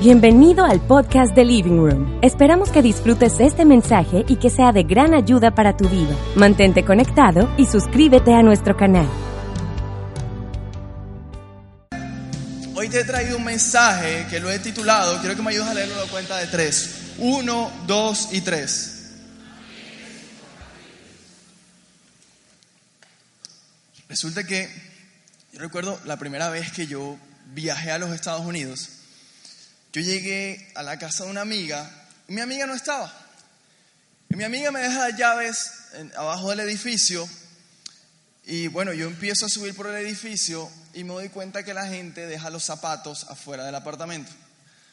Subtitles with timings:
[0.00, 2.20] Bienvenido al podcast de Living Room.
[2.22, 6.16] Esperamos que disfrutes este mensaje y que sea de gran ayuda para tu vida.
[6.36, 9.08] Mantente conectado y suscríbete a nuestro canal.
[12.76, 15.74] Hoy te he traído un mensaje que lo he titulado, quiero que me ayudes a
[15.74, 17.14] leerlo a la cuenta de tres.
[17.18, 19.16] Uno, dos y tres.
[24.08, 24.70] Resulta que
[25.52, 27.18] yo recuerdo la primera vez que yo
[27.52, 28.97] viajé a los Estados Unidos.
[29.98, 31.90] Yo llegué a la casa de una amiga
[32.28, 33.12] y mi amiga no estaba.
[34.30, 35.72] Y mi amiga me deja las llaves
[36.16, 37.28] abajo del edificio
[38.46, 41.88] y bueno, yo empiezo a subir por el edificio y me doy cuenta que la
[41.88, 44.30] gente deja los zapatos afuera del apartamento.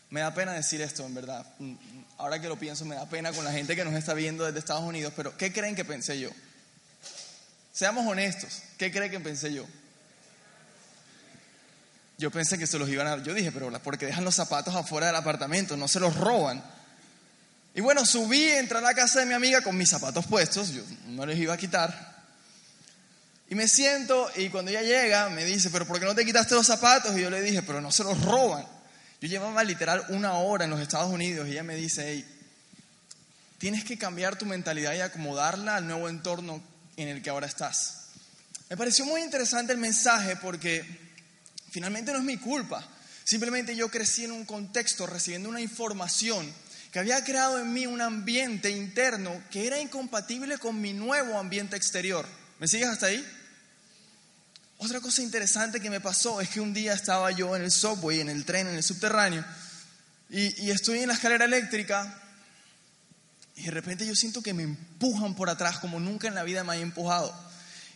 [0.10, 1.46] Me da pena decir esto, en verdad.
[1.60, 4.16] Mm, mm, Ahora que lo pienso, me da pena con la gente que nos está
[4.16, 6.32] viendo desde Estados Unidos, pero ¿qué creen que pensé yo?
[7.72, 9.68] Seamos honestos, ¿qué creen que pensé yo?
[12.18, 13.18] Yo pensé que se los iban a...
[13.24, 16.64] Yo dije, pero porque dejan los zapatos afuera del apartamento, no se los roban.
[17.74, 20.82] Y bueno, subí, entré a la casa de mi amiga con mis zapatos puestos, yo
[21.08, 22.16] no les iba a quitar.
[23.50, 26.56] Y me siento y cuando ella llega me dice, pero ¿por qué no te quitaste
[26.56, 27.18] los zapatos?
[27.18, 28.66] Y yo le dije, pero no se los roban.
[29.22, 32.26] Yo llevaba literal una hora en los Estados Unidos y ella me dice, hey,
[33.58, 36.64] tienes que cambiar tu mentalidad y acomodarla al nuevo entorno
[36.96, 38.06] en el que ahora estás.
[38.70, 41.05] Me pareció muy interesante el mensaje porque
[41.76, 42.88] finalmente no es mi culpa.
[43.26, 46.50] Simplemente yo crecí en un contexto recibiendo una información
[46.90, 51.76] que había creado en mí un ambiente interno que era incompatible con mi nuevo ambiente
[51.76, 52.26] exterior.
[52.62, 53.28] ¿Me sigues hasta ahí?
[54.78, 58.22] Otra cosa interesante que me pasó es que un día estaba yo en el subway,
[58.22, 59.44] en el tren, en el subterráneo,
[60.30, 62.22] y, y estoy en la escalera eléctrica
[63.58, 66.64] y de repente yo siento que me empujan por atrás como nunca en la vida
[66.64, 67.38] me han empujado.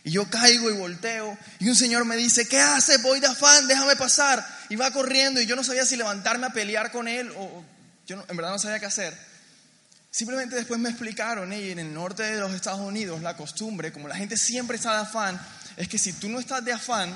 [0.02, 2.98] Y yo caigo y volteo y un señor me dice, ¿qué hace?
[2.98, 4.44] Voy de afán, déjame pasar.
[4.70, 7.64] Y va corriendo y yo no sabía si levantarme a pelear con él o
[8.06, 9.16] yo en verdad no sabía qué hacer.
[10.10, 14.08] Simplemente después me explicaron, "Ey, en el norte de los Estados Unidos la costumbre, como
[14.08, 15.40] la gente siempre está de afán,
[15.76, 17.12] es que si tú no estás de afán,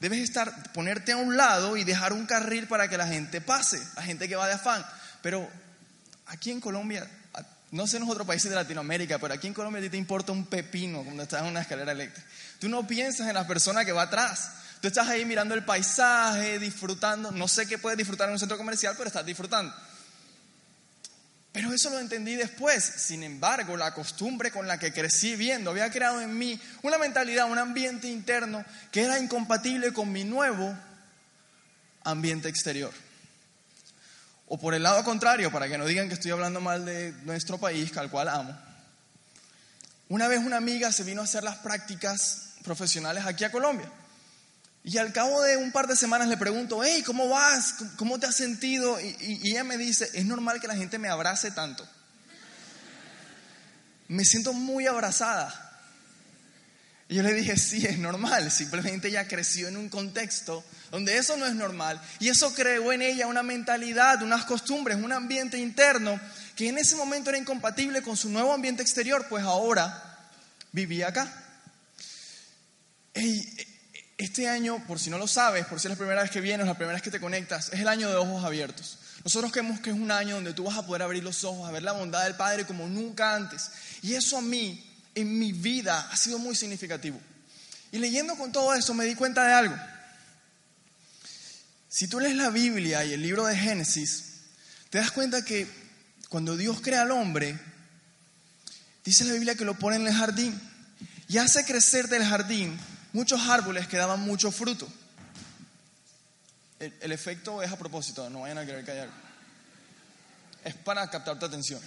[0.00, 3.82] debes estar, ponerte a un lado y dejar un carril para que la gente pase,
[3.96, 4.84] la gente que va de afán.
[5.22, 5.50] Pero
[6.26, 7.08] aquí en Colombia,
[7.72, 9.96] no sé en los otros países de Latinoamérica, pero aquí en Colombia a ti te
[9.96, 12.26] importa un pepino cuando estás en una escalera eléctrica.
[12.60, 14.52] Tú no piensas en la persona que va atrás.
[14.80, 17.32] Tú estás ahí mirando el paisaje, disfrutando.
[17.32, 19.74] No sé qué puedes disfrutar en un centro comercial, pero estás disfrutando.
[21.50, 22.84] Pero eso lo entendí después.
[22.84, 27.50] Sin embargo, la costumbre con la que crecí viendo había creado en mí una mentalidad,
[27.50, 30.76] un ambiente interno que era incompatible con mi nuevo
[32.04, 32.92] ambiente exterior.
[34.46, 37.58] O por el lado contrario, para que no digan que estoy hablando mal de nuestro
[37.58, 38.56] país, al cual amo.
[40.08, 43.90] Una vez una amiga se vino a hacer las prácticas profesionales aquí a Colombia.
[44.84, 47.74] Y al cabo de un par de semanas le pregunto, hey, ¿cómo vas?
[47.96, 49.00] ¿Cómo te has sentido?
[49.00, 51.84] Y ella me dice, es normal que la gente me abrace tanto.
[54.06, 55.65] Me siento muy abrazada.
[57.08, 58.50] Y yo le dije, sí, es normal.
[58.50, 62.00] Simplemente ella creció en un contexto donde eso no es normal.
[62.18, 66.20] Y eso creó en ella una mentalidad, unas costumbres, un ambiente interno
[66.56, 70.30] que en ese momento era incompatible con su nuevo ambiente exterior, pues ahora
[70.72, 71.32] vivía acá.
[74.18, 76.66] Este año, por si no lo sabes, por si es la primera vez que vienes,
[76.66, 78.98] la primera vez que te conectas, es el año de ojos abiertos.
[79.22, 81.72] Nosotros creemos que es un año donde tú vas a poder abrir los ojos, a
[81.72, 83.70] ver la bondad del Padre como nunca antes.
[84.02, 87.20] Y eso a mí, en mi vida, ha sido muy significativo.
[87.90, 89.76] Y leyendo con todo esto me di cuenta de algo.
[91.88, 94.24] Si tú lees la Biblia y el libro de Génesis,
[94.90, 95.66] te das cuenta que
[96.28, 97.58] cuando Dios crea al hombre,
[99.04, 100.60] dice la Biblia que lo pone en el jardín
[101.28, 102.78] y hace crecer del jardín
[103.14, 104.86] muchos árboles que daban mucho fruto.
[106.78, 109.08] El, efecto es a propósito, no vayan a querer callar.
[110.62, 111.80] Es para captar tu atención.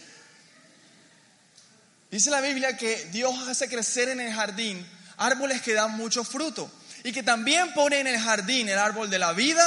[2.11, 4.85] Dice la Biblia que Dios hace crecer en el jardín
[5.17, 6.71] árboles que dan mucho fruto
[7.03, 9.63] y que también pone en el jardín el árbol de la vida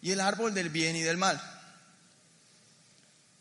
[0.00, 1.40] y el árbol del bien y del mal.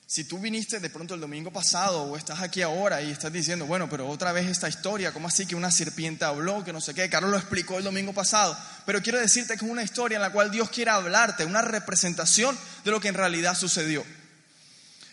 [0.06, 3.66] Si tú viniste de pronto el domingo pasado o estás aquí ahora y estás diciendo,
[3.66, 6.94] bueno, pero otra vez esta historia, ¿cómo así que una serpiente habló, que no sé
[6.94, 7.10] qué?
[7.10, 10.32] Carlos lo explicó el domingo pasado, pero quiero decirte que es una historia en la
[10.32, 14.06] cual Dios quiere hablarte, una representación de lo que en realidad sucedió.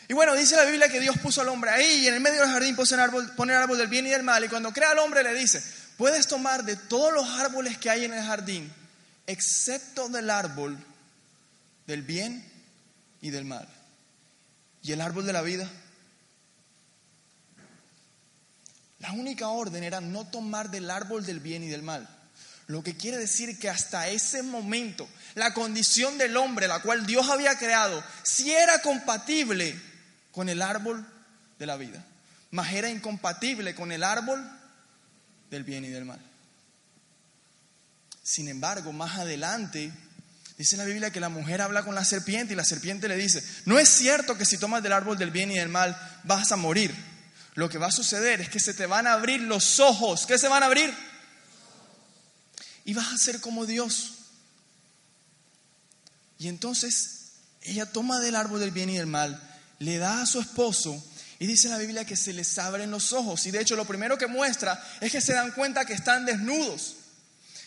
[0.08, 2.40] Y bueno, dice la Biblia que Dios puso al hombre ahí y en el medio
[2.40, 4.72] del jardín puso el árbol, pone el árbol del bien y del mal y cuando
[4.72, 5.62] crea al hombre le dice,
[5.96, 8.70] puedes tomar de todos los árboles que hay en el jardín,
[9.26, 10.78] excepto del árbol
[11.86, 12.44] del bien
[13.20, 13.66] y del mal.
[14.82, 15.68] ¿Y el árbol de la vida?
[18.98, 22.08] La única orden era no tomar del árbol del bien y del mal.
[22.66, 27.28] Lo que quiere decir que hasta ese momento la condición del hombre, la cual Dios
[27.28, 29.78] había creado, sí era compatible
[30.34, 31.06] con el árbol
[31.58, 32.04] de la vida,
[32.50, 34.44] mas era incompatible con el árbol
[35.48, 36.20] del bien y del mal.
[38.24, 39.92] Sin embargo, más adelante,
[40.58, 43.44] dice la Biblia que la mujer habla con la serpiente y la serpiente le dice,
[43.64, 46.56] no es cierto que si tomas del árbol del bien y del mal vas a
[46.56, 46.92] morir.
[47.54, 50.26] Lo que va a suceder es que se te van a abrir los ojos.
[50.26, 50.92] ¿Qué se van a abrir?
[52.84, 54.14] Y vas a ser como Dios.
[56.38, 59.40] Y entonces ella toma del árbol del bien y del mal,
[59.84, 61.02] le da a su esposo
[61.38, 63.46] y dice la Biblia que se les abren los ojos.
[63.46, 66.96] Y de hecho lo primero que muestra es que se dan cuenta que están desnudos.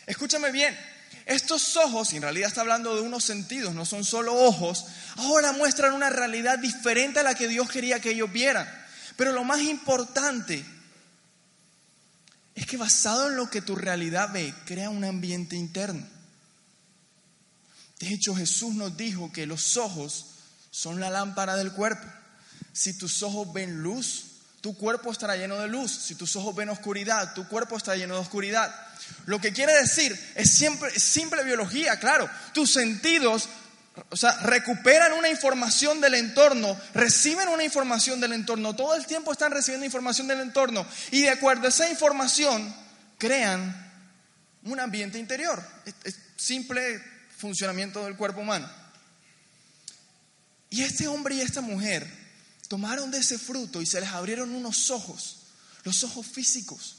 [0.05, 0.77] Escúchame bien,
[1.25, 4.85] estos ojos, y en realidad está hablando de unos sentidos, no son solo ojos,
[5.17, 8.67] ahora muestran una realidad diferente a la que Dios quería que ellos vieran.
[9.17, 10.63] Pero lo más importante
[12.55, 16.07] es que basado en lo que tu realidad ve, crea un ambiente interno.
[17.99, 20.36] De hecho, Jesús nos dijo que los ojos
[20.77, 22.07] son la lámpara del cuerpo.
[22.71, 24.25] Si tus ojos ven luz,
[24.61, 25.91] tu cuerpo estará lleno de luz.
[25.91, 28.71] Si tus ojos ven oscuridad, tu cuerpo estará lleno de oscuridad.
[29.25, 32.29] Lo que quiere decir es, siempre, simple biología, claro.
[32.53, 33.49] Tus sentidos
[34.09, 39.31] o sea, recuperan una información del entorno, reciben una información del entorno, todo el tiempo
[39.31, 42.71] están recibiendo información del entorno y de acuerdo a esa información
[43.17, 43.75] crean
[44.61, 45.59] un ambiente interior.
[46.03, 47.01] Es, simple
[47.35, 48.69] funcionamiento del cuerpo humano.
[50.69, 52.07] Y este hombre y esta mujer
[52.67, 55.37] tomaron de ese fruto y se les abrieron unos ojos,
[55.83, 56.95] los ojos físicos.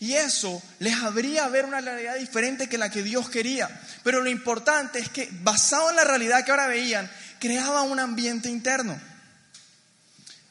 [0.00, 3.68] Y eso les habría ver una realidad diferente que la que Dios quería.
[4.02, 8.48] Pero lo importante es que basado en la realidad que ahora veían, creaba un ambiente
[8.48, 9.00] interno.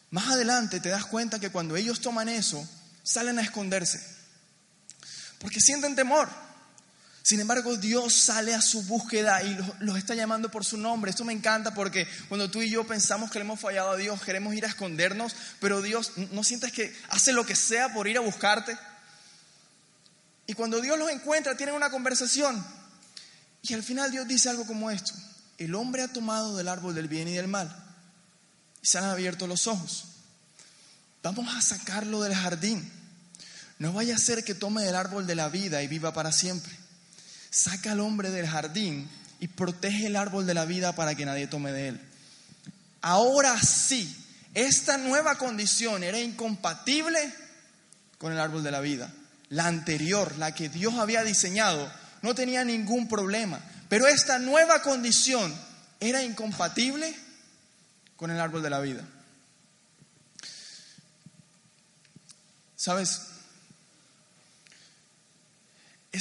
[0.09, 2.67] Más adelante te das cuenta que cuando ellos toman eso,
[3.03, 4.01] salen a esconderse.
[5.39, 6.29] Porque sienten temor.
[7.23, 11.12] Sin embargo, Dios sale a su búsqueda y los, está llamando por su nombre.
[11.12, 14.21] Esto me encanta porque cuando tú y yo pensamos que le hemos fallado a Dios,
[14.23, 18.18] queremos ir a escondernos, pero Dios, ¿no sientes que hace lo que sea por ir
[18.18, 18.75] a buscarte?
[20.47, 22.65] Y cuando Dios los encuentra, tienen una conversación.
[23.62, 25.13] Y al final Dios dice algo como esto.
[25.59, 27.74] El hombre ha tomado del árbol del bien y del mal.
[28.81, 30.06] Y se han abierto los ojos.
[31.21, 32.91] Vamos a sacarlo del jardín.
[33.77, 36.81] No vaya a ser que tome del árbol de la vida y viva para siempre.
[37.51, 39.07] Saca al hombre del jardín
[39.39, 42.01] y protege el árbol de la vida para que nadie tome de él.
[43.01, 44.15] Ahora sí,
[44.56, 47.31] esta nueva condición era incompatible
[48.18, 49.13] con el árbol de la vida
[49.51, 53.59] la anterior, la que Dios había diseñado, no tenía ningún problema.
[53.89, 55.53] Pero esta nueva condición
[56.00, 57.13] era incompatible
[58.15, 59.03] con el árbol de la vida.
[62.77, 63.21] ¿Sabes?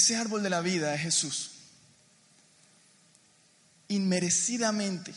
[0.00, 1.50] Ese árbol de la vida es Jesús.
[3.88, 5.12] Inmerecidamente,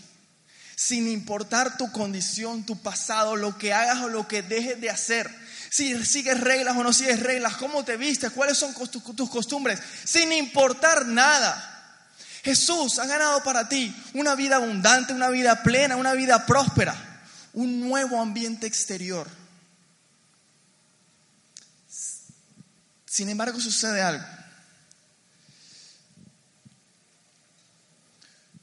[0.76, 5.34] sin importar tu condición, tu pasado, lo que hagas o lo que dejes de hacer,
[5.70, 10.34] si sigues reglas o no sigues reglas, cómo te vistes, cuáles son tus costumbres, sin
[10.34, 12.10] importar nada.
[12.44, 16.94] Jesús ha ganado para ti una vida abundante, una vida plena, una vida próspera,
[17.54, 19.30] un nuevo ambiente exterior.
[23.06, 24.43] Sin embargo, sucede algo.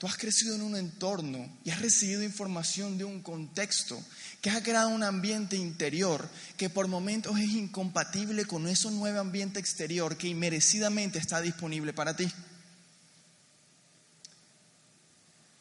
[0.00, 4.02] Tú has crecido en un entorno y has recibido información de un contexto
[4.40, 6.26] que ha creado un ambiente interior
[6.56, 12.16] que por momentos es incompatible con ese nuevo ambiente exterior que inmerecidamente está disponible para
[12.16, 12.32] ti.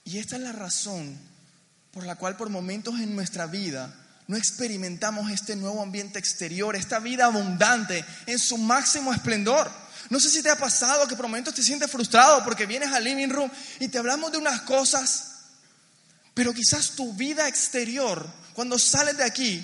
[0.05, 1.19] Y esta es la razón
[1.91, 3.93] por la cual por momentos en nuestra vida
[4.27, 9.69] no experimentamos este nuevo ambiente exterior, esta vida abundante en su máximo esplendor.
[10.09, 13.03] No sé si te ha pasado que por momentos te sientes frustrado porque vienes al
[13.03, 15.25] living room y te hablamos de unas cosas,
[16.33, 19.63] pero quizás tu vida exterior, cuando sales de aquí,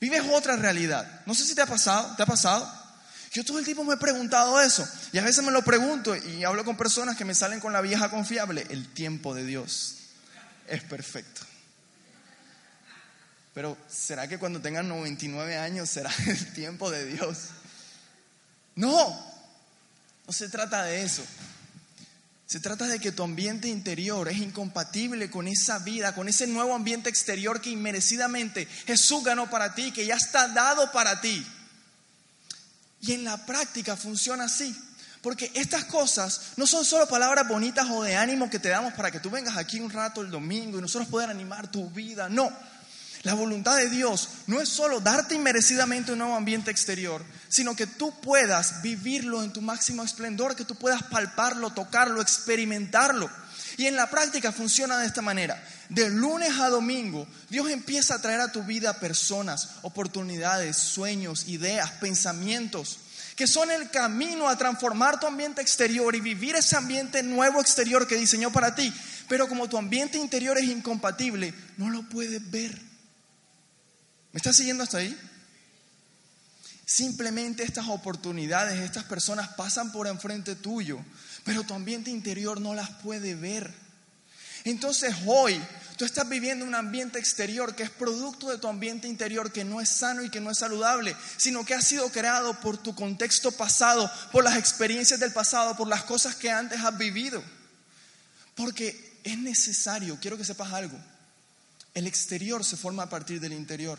[0.00, 1.22] vives otra realidad.
[1.24, 2.84] No sé si te ha pasado, ¿te ha pasado?
[3.32, 6.44] Yo todo el tiempo me he preguntado eso y a veces me lo pregunto y
[6.44, 8.66] hablo con personas que me salen con la vieja confiable.
[8.70, 9.96] El tiempo de Dios
[10.68, 11.42] es perfecto.
[13.54, 17.38] Pero ¿será que cuando tengan 99 años será el tiempo de Dios?
[18.76, 19.33] No,
[20.26, 21.22] no se trata de eso.
[22.46, 26.74] Se trata de que tu ambiente interior es incompatible con esa vida, con ese nuevo
[26.74, 31.44] ambiente exterior que inmerecidamente Jesús ganó para ti, que ya está dado para ti.
[33.00, 34.76] Y en la práctica funciona así.
[35.20, 39.10] Porque estas cosas no son solo palabras bonitas o de ánimo que te damos para
[39.10, 42.28] que tú vengas aquí un rato el domingo y nosotros puedan animar tu vida.
[42.28, 42.52] No.
[43.24, 47.86] La voluntad de Dios no es solo darte inmerecidamente un nuevo ambiente exterior, sino que
[47.86, 53.30] tú puedas vivirlo en tu máximo esplendor, que tú puedas palparlo, tocarlo, experimentarlo.
[53.78, 55.62] Y en la práctica funciona de esta manera.
[55.88, 61.92] De lunes a domingo, Dios empieza a traer a tu vida personas, oportunidades, sueños, ideas,
[61.92, 62.98] pensamientos,
[63.36, 68.06] que son el camino a transformar tu ambiente exterior y vivir ese ambiente nuevo exterior
[68.06, 68.92] que diseñó para ti.
[69.30, 72.93] Pero como tu ambiente interior es incompatible, no lo puedes ver.
[74.34, 75.16] ¿Me estás siguiendo hasta ahí?
[76.84, 80.98] Simplemente estas oportunidades, estas personas pasan por enfrente tuyo,
[81.44, 83.72] pero tu ambiente interior no las puede ver.
[84.64, 85.62] Entonces hoy
[85.96, 89.80] tú estás viviendo un ambiente exterior que es producto de tu ambiente interior que no
[89.80, 93.52] es sano y que no es saludable, sino que ha sido creado por tu contexto
[93.52, 97.40] pasado, por las experiencias del pasado, por las cosas que antes has vivido.
[98.56, 100.98] Porque es necesario, quiero que sepas algo,
[101.94, 103.96] el exterior se forma a partir del interior.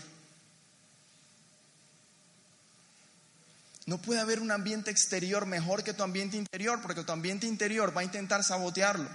[3.85, 7.95] No puede haber un ambiente exterior mejor que tu ambiente interior, porque tu ambiente interior
[7.95, 9.09] va a intentar sabotearlo.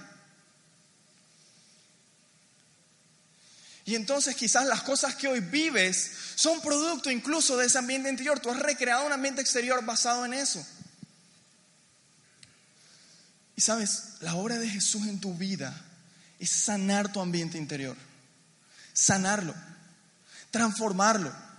[3.83, 8.39] Y entonces quizás las cosas que hoy vives son producto incluso de ese ambiente interior.
[8.39, 10.65] Tú has recreado un ambiente exterior basado en eso.
[13.57, 15.75] Y sabes, la obra de Jesús en tu vida
[16.39, 17.97] es sanar tu ambiente interior.
[18.93, 19.53] Sanarlo.
[20.51, 21.50] Transformarlo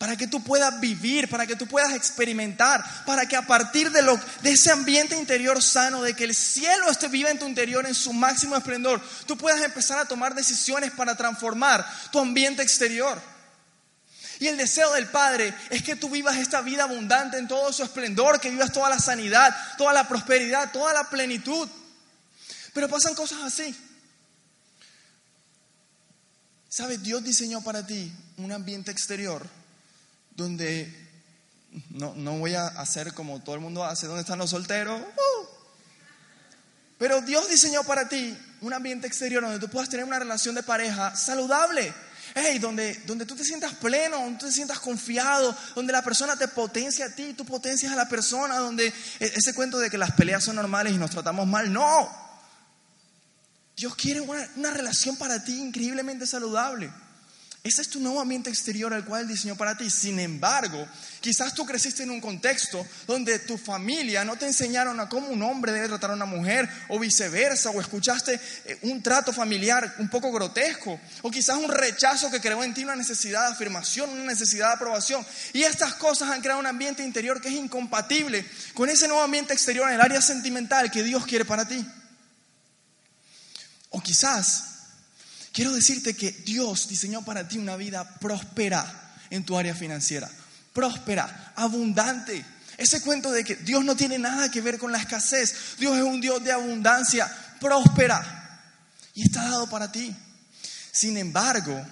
[0.00, 4.00] para que tú puedas vivir, para que tú puedas experimentar, para que a partir de,
[4.00, 7.84] lo, de ese ambiente interior sano, de que el cielo esté viva en tu interior
[7.84, 13.20] en su máximo esplendor, tú puedas empezar a tomar decisiones para transformar tu ambiente exterior.
[14.38, 17.82] Y el deseo del Padre es que tú vivas esta vida abundante en todo su
[17.82, 21.68] esplendor, que vivas toda la sanidad, toda la prosperidad, toda la plenitud.
[22.72, 23.76] Pero pasan cosas así.
[26.70, 27.02] ¿Sabes?
[27.02, 29.59] Dios diseñó para ti un ambiente exterior
[30.40, 30.92] donde
[31.90, 35.00] no, no, voy a hacer como todo el mundo hace, donde están los solteros.
[35.00, 35.46] Uh.
[36.98, 40.62] Pero Dios diseñó para ti un ambiente exterior donde tú puedas tener una relación de
[40.62, 41.92] pareja saludable.
[42.34, 46.36] Hey, donde, donde tú te sientas pleno, donde tú te sientas confiado, donde la persona
[46.36, 49.98] te potencia a ti, tú potencias a la persona, donde e, ese cuento de que
[49.98, 52.08] las peleas son normales y nos tratamos mal, no.
[53.76, 56.92] Dios quiere una, una relación para ti increíblemente saludable.
[57.62, 59.90] Ese es tu nuevo ambiente exterior al cual diseñó para ti.
[59.90, 60.88] Sin embargo,
[61.20, 65.42] quizás tú creciste en un contexto donde tu familia no te enseñaron a cómo un
[65.42, 70.08] hombre debe tratar a una mujer o viceversa, o escuchaste eh, un trato familiar un
[70.08, 74.24] poco grotesco, o quizás un rechazo que creó en ti una necesidad de afirmación, una
[74.24, 75.26] necesidad de aprobación.
[75.52, 79.52] Y estas cosas han creado un ambiente interior que es incompatible con ese nuevo ambiente
[79.52, 81.86] exterior en el área sentimental que Dios quiere para ti.
[83.90, 84.69] O quizás
[85.52, 90.30] Quiero decirte que Dios diseñó para ti una vida próspera en tu área financiera.
[90.72, 92.44] Próspera, abundante.
[92.76, 95.76] Ese cuento de que Dios no tiene nada que ver con la escasez.
[95.78, 97.30] Dios es un Dios de abundancia,
[97.60, 98.62] próspera.
[99.14, 100.14] Y está dado para ti.
[100.92, 101.84] Sin embargo,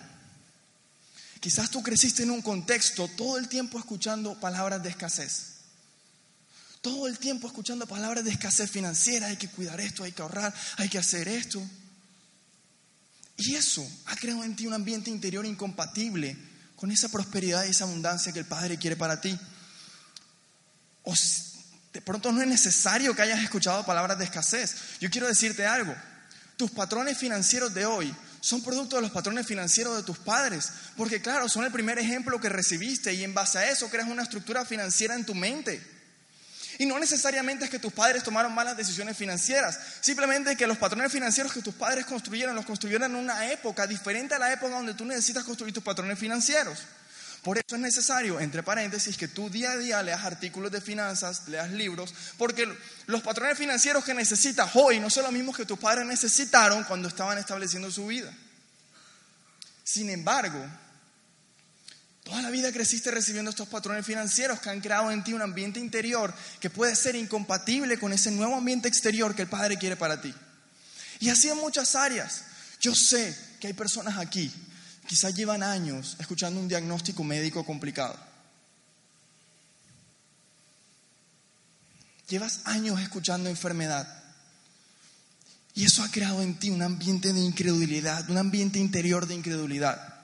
[1.40, 5.56] quizás tú creciste en un contexto todo el tiempo escuchando palabras de escasez.
[6.80, 9.26] Todo el tiempo escuchando palabras de escasez financiera.
[9.26, 11.60] Hay que cuidar esto, hay que ahorrar, hay que hacer esto.
[13.38, 16.36] Y eso ha creado en ti un ambiente interior incompatible
[16.74, 19.38] con esa prosperidad y esa abundancia que el Padre quiere para ti.
[21.04, 21.14] O
[21.92, 24.76] de pronto no es necesario que hayas escuchado palabras de escasez.
[25.00, 25.94] Yo quiero decirte algo.
[26.56, 30.70] Tus patrones financieros de hoy son producto de los patrones financieros de tus padres.
[30.96, 34.24] Porque claro, son el primer ejemplo que recibiste y en base a eso creas una
[34.24, 35.97] estructura financiera en tu mente.
[36.78, 41.10] Y no necesariamente es que tus padres tomaron malas decisiones financieras, simplemente que los patrones
[41.10, 44.94] financieros que tus padres construyeron los construyeron en una época diferente a la época donde
[44.94, 46.78] tú necesitas construir tus patrones financieros.
[47.42, 51.48] Por eso es necesario, entre paréntesis, que tú día a día leas artículos de finanzas,
[51.48, 52.68] leas libros, porque
[53.06, 57.08] los patrones financieros que necesitas hoy no son los mismos que tus padres necesitaron cuando
[57.08, 58.32] estaban estableciendo su vida.
[59.82, 60.64] Sin embargo,
[62.28, 65.80] Toda la vida creciste recibiendo estos patrones financieros que han creado en ti un ambiente
[65.80, 70.20] interior que puede ser incompatible con ese nuevo ambiente exterior que el Padre quiere para
[70.20, 70.34] ti.
[71.20, 72.44] Y así en muchas áreas.
[72.82, 74.52] Yo sé que hay personas aquí,
[75.06, 78.14] quizás llevan años escuchando un diagnóstico médico complicado.
[82.28, 84.06] Llevas años escuchando enfermedad.
[85.72, 90.17] Y eso ha creado en ti un ambiente de incredulidad, un ambiente interior de incredulidad.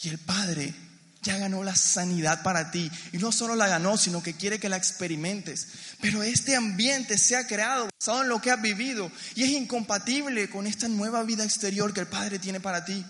[0.00, 0.74] Y el Padre
[1.22, 2.90] ya ganó la sanidad para ti.
[3.12, 5.68] Y no solo la ganó, sino que quiere que la experimentes.
[6.00, 10.50] Pero este ambiente se ha creado basado en lo que has vivido y es incompatible
[10.50, 13.04] con esta nueva vida exterior que el Padre tiene para ti.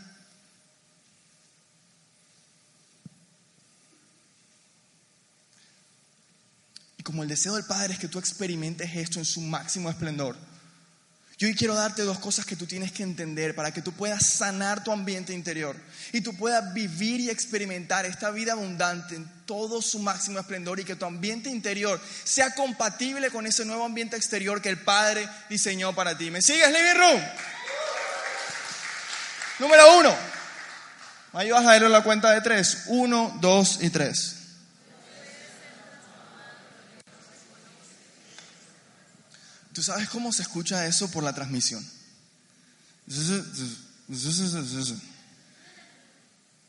[6.98, 10.36] Y como el deseo del Padre es que tú experimentes esto en su máximo esplendor,
[11.42, 14.24] yo hoy quiero darte dos cosas que tú tienes que entender para que tú puedas
[14.24, 15.74] sanar tu ambiente interior
[16.12, 20.84] y tú puedas vivir y experimentar esta vida abundante en todo su máximo esplendor y
[20.84, 25.92] que tu ambiente interior sea compatible con ese nuevo ambiente exterior que el Padre diseñó
[25.92, 26.30] para ti.
[26.30, 27.20] ¿Me sigues, Living Room?
[29.58, 30.14] Número uno.
[31.32, 32.84] ¿Me ayudas a verlo en la cuenta de tres?
[32.86, 34.41] Uno, dos y tres.
[39.72, 41.86] ¿Tú sabes cómo se escucha eso por la transmisión?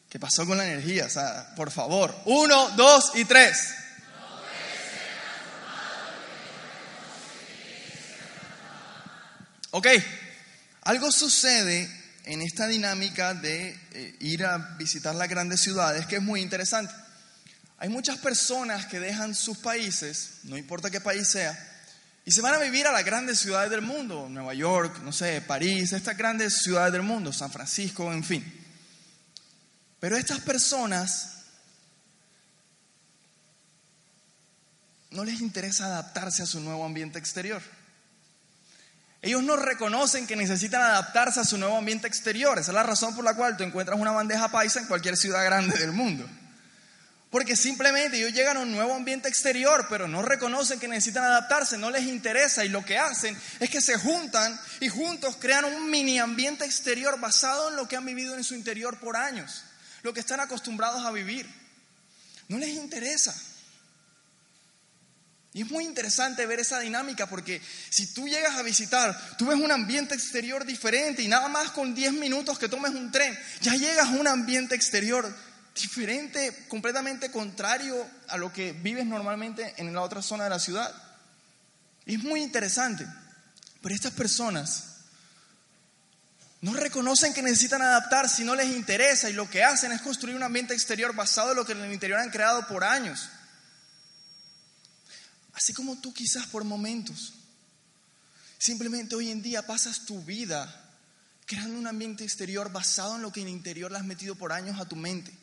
[0.10, 1.06] ¿Qué pasó con la energía?
[1.06, 3.76] O sea, por favor, uno, dos y tres.
[9.72, 9.88] Ok,
[10.84, 11.90] algo sucede
[12.26, 16.94] en esta dinámica de eh, ir a visitar las grandes ciudades que es muy interesante.
[17.80, 21.73] Hay muchas personas que dejan sus países, no importa qué país sea,
[22.26, 25.42] y se van a vivir a las grandes ciudades del mundo, Nueva York, no sé,
[25.42, 28.62] París, estas grandes ciudades del mundo, San Francisco, en fin.
[30.00, 31.44] Pero estas personas
[35.12, 37.62] no les interesa adaptarse a su nuevo ambiente exterior.
[39.22, 42.58] Ellos no reconocen que necesitan adaptarse a su nuevo ambiente exterior.
[42.58, 45.46] Esa es la razón por la cual tú encuentras una bandeja paisa en cualquier ciudad
[45.46, 46.28] grande del mundo.
[47.34, 51.80] Porque simplemente ellos llegan a un nuevo ambiente exterior, pero no reconocen que necesitan adaptarse,
[51.80, 55.90] no les interesa y lo que hacen es que se juntan y juntos crean un
[55.90, 59.64] mini ambiente exterior basado en lo que han vivido en su interior por años,
[60.04, 61.50] lo que están acostumbrados a vivir.
[62.50, 63.34] No les interesa.
[65.54, 69.58] Y es muy interesante ver esa dinámica porque si tú llegas a visitar, tú ves
[69.58, 73.74] un ambiente exterior diferente y nada más con 10 minutos que tomes un tren, ya
[73.74, 75.36] llegas a un ambiente exterior
[75.74, 80.94] diferente, completamente contrario a lo que vives normalmente en la otra zona de la ciudad.
[82.06, 83.08] es muy interesante,
[83.82, 84.94] pero estas personas
[86.62, 90.36] no reconocen que necesitan adaptarse si no les interesa y lo que hacen es construir
[90.36, 93.30] un ambiente exterior basado en lo que en el interior han creado por años.
[95.54, 97.34] Así como tú quizás por momentos,
[98.58, 100.80] simplemente hoy en día pasas tu vida
[101.46, 104.54] creando un ambiente exterior basado en lo que en el interior le has metido por
[104.54, 105.43] años a tu mente.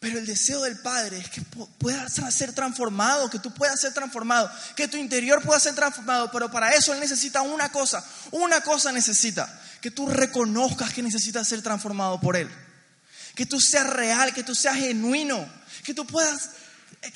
[0.00, 1.40] Pero el deseo del Padre es que
[1.78, 6.30] puedas ser transformado, que tú puedas ser transformado, que tu interior pueda ser transformado.
[6.30, 9.48] Pero para eso Él necesita una cosa, una cosa necesita,
[9.80, 12.50] que tú reconozcas que necesitas ser transformado por Él.
[13.34, 15.48] Que tú seas real, que tú seas genuino,
[15.84, 16.50] que tú puedas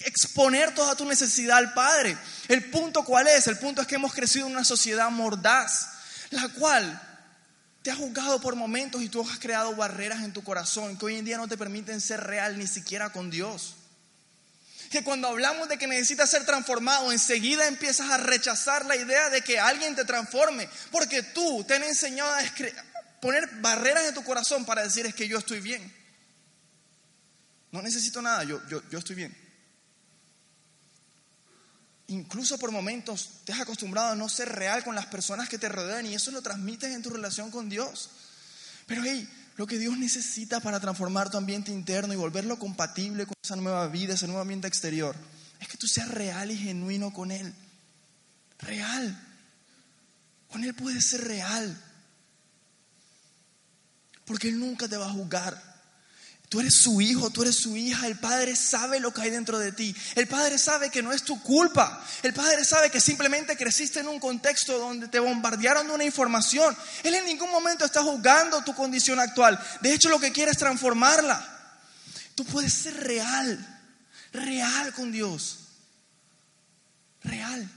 [0.04, 2.16] exponer toda tu necesidad al Padre.
[2.48, 3.46] El punto cuál es?
[3.46, 5.88] El punto es que hemos crecido en una sociedad mordaz,
[6.30, 7.09] la cual
[7.82, 11.16] te has juzgado por momentos y tú has creado barreras en tu corazón que hoy
[11.16, 13.76] en día no te permiten ser real ni siquiera con Dios.
[14.90, 19.40] Que cuando hablamos de que necesitas ser transformado, enseguida empiezas a rechazar la idea de
[19.42, 22.40] que alguien te transforme, porque tú te han enseñado a
[23.20, 25.94] poner barreras en tu corazón para decir es que yo estoy bien.
[27.70, 29.39] No necesito nada, yo, yo, yo estoy bien
[32.10, 35.68] incluso por momentos te has acostumbrado a no ser real con las personas que te
[35.68, 38.10] rodean y eso lo transmites en tu relación con Dios.
[38.86, 43.36] Pero hey, lo que Dios necesita para transformar tu ambiente interno y volverlo compatible con
[43.42, 45.14] esa nueva vida, ese nuevo ambiente exterior,
[45.60, 47.54] es que tú seas real y genuino con Él.
[48.58, 49.28] Real.
[50.48, 51.80] Con Él puedes ser real.
[54.24, 55.69] Porque Él nunca te va a juzgar.
[56.50, 58.08] Tú eres su hijo, tú eres su hija.
[58.08, 59.94] El Padre sabe lo que hay dentro de ti.
[60.16, 62.04] El Padre sabe que no es tu culpa.
[62.24, 66.76] El Padre sabe que simplemente creciste en un contexto donde te bombardearon de una información.
[67.04, 69.64] Él en ningún momento está juzgando tu condición actual.
[69.80, 71.40] De hecho, lo que quiere es transformarla.
[72.34, 73.82] Tú puedes ser real,
[74.32, 75.60] real con Dios.
[77.22, 77.70] Real.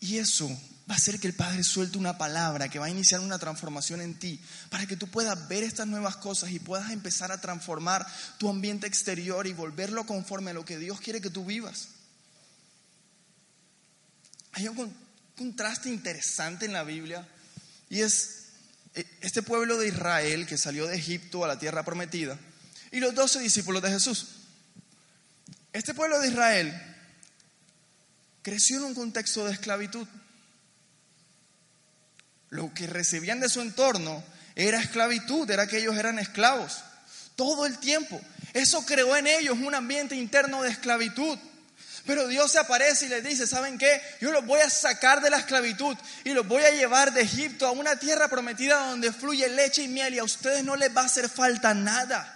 [0.00, 0.50] Y eso
[0.90, 4.00] va a ser que el Padre suelte una palabra que va a iniciar una transformación
[4.00, 8.06] en ti, para que tú puedas ver estas nuevas cosas y puedas empezar a transformar
[8.38, 11.88] tu ambiente exterior y volverlo conforme a lo que Dios quiere que tú vivas.
[14.52, 14.94] Hay un
[15.36, 17.26] contraste interesante en la Biblia
[17.88, 18.44] y es
[18.94, 22.38] eh, este pueblo de Israel que salió de Egipto a la tierra prometida
[22.92, 24.26] y los doce discípulos de Jesús.
[25.72, 26.96] Este pueblo de Israel
[28.42, 30.06] creció en un contexto de esclavitud
[32.54, 34.22] lo que recibían de su entorno
[34.54, 36.84] era esclavitud, era que ellos eran esclavos.
[37.34, 38.20] Todo el tiempo.
[38.52, 41.36] Eso creó en ellos un ambiente interno de esclavitud.
[42.06, 44.00] Pero Dios se aparece y les dice, ¿saben qué?
[44.20, 47.66] Yo los voy a sacar de la esclavitud y los voy a llevar de Egipto
[47.66, 51.00] a una tierra prometida donde fluye leche y miel y a ustedes no les va
[51.00, 52.33] a hacer falta nada.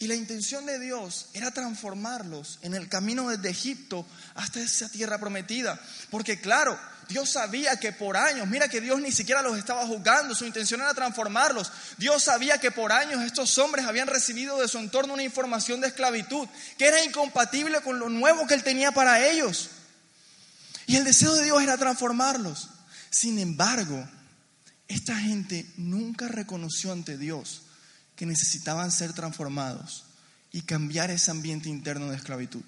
[0.00, 5.18] Y la intención de Dios era transformarlos en el camino desde Egipto hasta esa tierra
[5.18, 5.78] prometida.
[6.10, 10.34] Porque claro, Dios sabía que por años, mira que Dios ni siquiera los estaba juzgando,
[10.34, 11.70] su intención era transformarlos.
[11.98, 15.88] Dios sabía que por años estos hombres habían recibido de su entorno una información de
[15.88, 19.68] esclavitud que era incompatible con lo nuevo que Él tenía para ellos.
[20.86, 22.70] Y el deseo de Dios era transformarlos.
[23.10, 24.08] Sin embargo,
[24.88, 27.64] esta gente nunca reconoció ante Dios
[28.20, 30.04] que necesitaban ser transformados
[30.52, 32.60] y cambiar ese ambiente interno de esclavitud.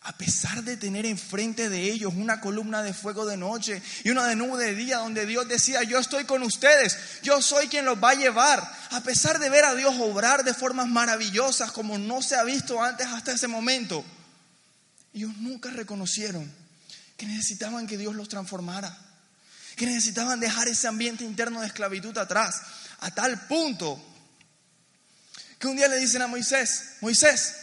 [0.00, 4.26] A pesar de tener enfrente de ellos una columna de fuego de noche y una
[4.26, 8.02] de nube de día donde Dios decía, yo estoy con ustedes, yo soy quien los
[8.02, 8.66] va a llevar.
[8.92, 12.82] A pesar de ver a Dios obrar de formas maravillosas como no se ha visto
[12.82, 14.06] antes hasta ese momento,
[15.12, 16.50] ellos nunca reconocieron
[17.18, 18.96] que necesitaban que Dios los transformara,
[19.76, 22.62] que necesitaban dejar ese ambiente interno de esclavitud atrás
[22.98, 24.02] a tal punto
[25.58, 27.54] que un día le dicen a Moisés, Moisés,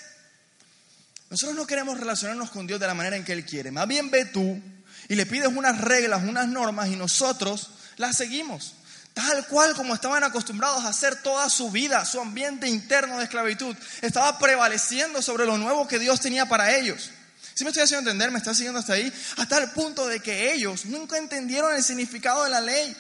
[1.29, 3.71] nosotros no queremos relacionarnos con Dios de la manera en que Él quiere.
[3.71, 4.61] Más bien ve tú
[5.07, 8.75] y le pides unas reglas, unas normas y nosotros las seguimos.
[9.13, 13.75] Tal cual como estaban acostumbrados a hacer toda su vida, su ambiente interno de esclavitud
[14.01, 17.11] estaba prevaleciendo sobre lo nuevo que Dios tenía para ellos.
[17.53, 20.51] Si me estoy haciendo entender, me está siguiendo hasta ahí, hasta el punto de que
[20.51, 22.95] ellos nunca entendieron el significado de la ley.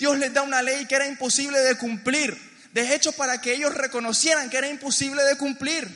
[0.00, 2.34] Dios les da una ley que era imposible de cumplir.
[2.72, 5.88] De hecho, para que ellos reconocieran que era imposible de cumplir.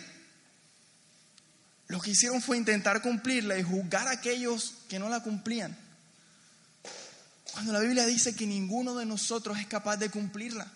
[1.89, 5.75] Lo que hicieron fue intentar cumplirla y juzgar a aquellos que no la cumplían.
[7.53, 10.71] Cuando la Biblia dice que ninguno de nosotros es capaz de cumplirla.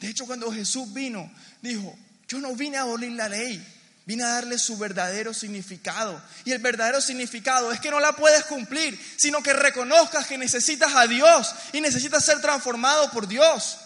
[0.00, 3.64] De hecho, cuando Jesús vino, dijo, yo no vine a abolir la ley,
[4.04, 6.20] Vine a darle su verdadero significado.
[6.44, 10.92] Y el verdadero significado es que no la puedes cumplir, sino que reconozcas que necesitas
[10.94, 13.78] a Dios y necesitas ser transformado por Dios.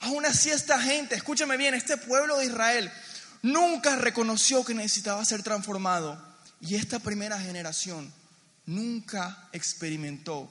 [0.00, 2.92] Aún así esta gente, escúchame bien, este pueblo de Israel
[3.42, 6.20] nunca reconoció que necesitaba ser transformado.
[6.60, 8.12] Y esta primera generación
[8.66, 10.48] nunca experimentó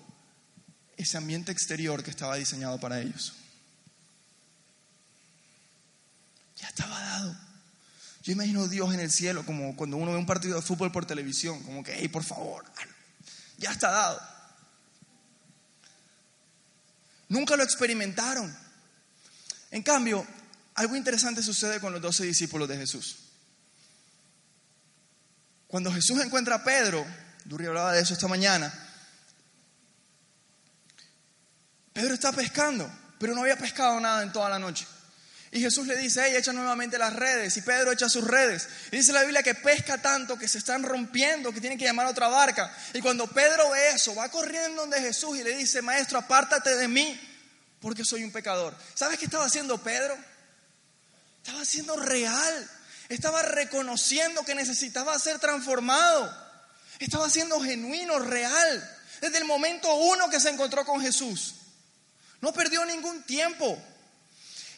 [0.98, 3.34] ese ambiente exterior que estaba diseñado para ellos.
[6.58, 7.51] Ya estaba dado.
[8.24, 11.06] Yo imagino Dios en el cielo como cuando uno ve un partido de fútbol por
[11.06, 12.64] televisión, como que, hey, por favor,
[13.58, 14.22] ya está dado.
[17.30, 18.56] Nunca lo experimentaron.
[19.72, 20.26] En cambio,
[20.76, 23.18] algo interesante sucede con los doce discípulos de Jesús.
[25.68, 27.06] Cuando Jesús encuentra a Pedro,
[27.46, 28.72] Durri hablaba de eso esta mañana,
[31.94, 34.86] Pedro está pescando, pero no había pescado nada en toda la noche.
[35.54, 37.58] Y Jesús le dice, hey, echa nuevamente las redes.
[37.58, 38.70] Y Pedro echa sus redes.
[38.90, 42.06] Y dice la Biblia que pesca tanto que se están rompiendo, que tienen que llamar
[42.06, 42.74] a otra barca.
[42.94, 46.88] Y cuando Pedro ve eso, va corriendo donde Jesús y le dice, maestro, apártate de
[46.88, 47.20] mí,
[47.82, 48.74] porque soy un pecador.
[48.94, 50.18] ¿Sabes qué estaba haciendo Pedro?
[51.44, 52.70] Estaba siendo real.
[53.10, 56.34] Estaba reconociendo que necesitaba ser transformado.
[56.98, 58.98] Estaba siendo genuino, real.
[59.20, 61.56] Desde el momento uno que se encontró con Jesús.
[62.40, 63.78] No perdió ningún tiempo.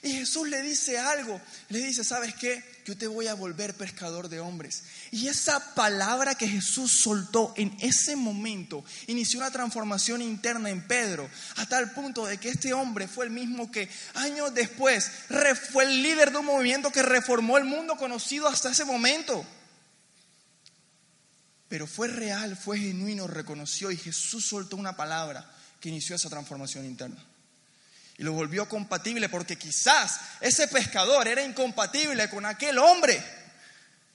[0.03, 1.39] Y Jesús le dice algo,
[1.69, 2.61] le dice, ¿sabes qué?
[2.85, 4.83] Yo te voy a volver pescador de hombres.
[5.11, 11.29] Y esa palabra que Jesús soltó en ese momento inició una transformación interna en Pedro,
[11.55, 15.09] a tal punto de que este hombre fue el mismo que años después
[15.71, 19.45] fue el líder de un movimiento que reformó el mundo conocido hasta ese momento.
[21.69, 26.83] Pero fue real, fue genuino, reconoció y Jesús soltó una palabra que inició esa transformación
[26.83, 27.25] interna
[28.23, 33.21] y lo volvió compatible porque quizás ese pescador era incompatible con aquel hombre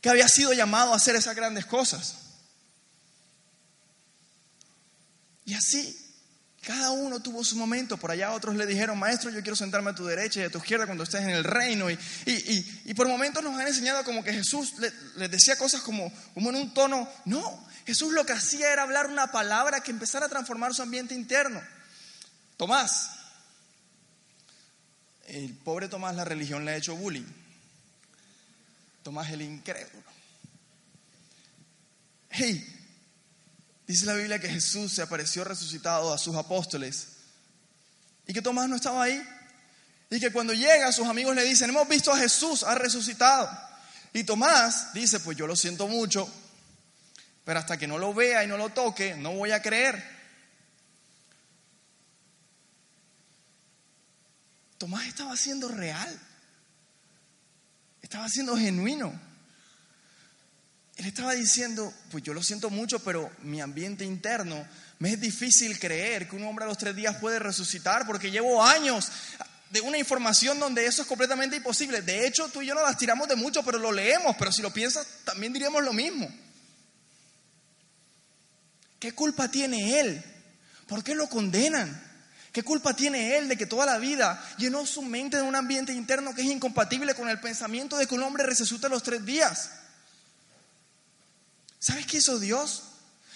[0.01, 2.17] que había sido llamado a hacer esas grandes cosas.
[5.45, 5.95] Y así,
[6.63, 7.99] cada uno tuvo su momento.
[7.99, 10.57] Por allá otros le dijeron, maestro, yo quiero sentarme a tu derecha y a tu
[10.57, 11.91] izquierda cuando estés en el reino.
[11.91, 14.73] Y, y, por momentos nos han enseñado como que Jesús
[15.17, 19.09] les decía cosas como, como en un tono, no, Jesús lo que hacía era hablar
[19.09, 21.61] una palabra que empezara a transformar su ambiente interno.
[22.57, 23.18] Tomás,
[25.29, 27.27] el pobre Tomás, la religión le ha hecho bullying.
[29.03, 30.09] Tomás el incrédulo.
[32.31, 32.65] Hey,
[33.87, 37.09] dice la Biblia que Jesús se apareció resucitado a sus apóstoles
[38.27, 39.23] y que Tomás no estaba ahí.
[40.11, 43.51] Y que cuando llega, sus amigos le dicen, hemos visto a Jesús, ha resucitado.
[44.15, 46.27] Y Tomás dice, pues yo lo siento mucho,
[47.45, 50.18] pero hasta que no lo vea y no lo toque, no voy a creer.
[54.79, 56.19] Tomás estaba siendo real,
[58.01, 59.13] estaba siendo genuino.
[60.97, 64.67] Él estaba diciendo, pues yo lo siento mucho, pero mi ambiente interno
[64.99, 68.65] me es difícil creer que un hombre a los tres días puede resucitar porque llevo
[68.65, 69.09] años
[69.71, 72.03] de una información donde eso es completamente imposible.
[72.03, 74.63] De hecho, tú y yo no las tiramos de mucho, pero lo leemos, pero si
[74.63, 76.29] lo piensas, también diríamos lo mismo.
[78.99, 80.25] ¿Qué culpa tiene él?
[80.87, 82.08] ¿Por qué lo condenan?
[82.53, 85.93] ¿Qué culpa tiene él de que toda la vida llenó su mente de un ambiente
[85.93, 89.71] interno que es incompatible con el pensamiento de que un hombre resucita los tres días?
[91.79, 92.85] ¿Sabes qué hizo Dios?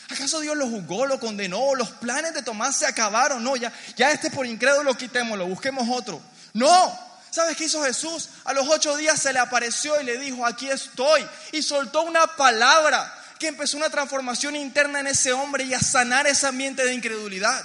[0.08, 1.74] ¿Acaso Dios lo juzgó, lo condenó?
[1.74, 3.44] ¿Los planes de Tomás se acabaron?
[3.44, 6.20] No, ya, ya este por incrédulo quitémoslo, busquemos otro.
[6.54, 6.98] No,
[7.32, 8.28] ¿Sabes qué hizo Jesús?
[8.44, 11.26] A los ocho días se le apareció y le dijo, aquí estoy.
[11.52, 16.26] Y soltó una palabra que empezó una transformación interna en ese hombre y a sanar
[16.26, 17.64] ese ambiente de incredulidad.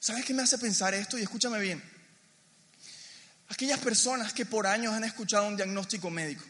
[0.00, 1.18] ¿Sabes qué me hace pensar esto?
[1.18, 1.82] Y escúchame bien.
[3.48, 6.44] Aquellas personas que por años han escuchado un diagnóstico médico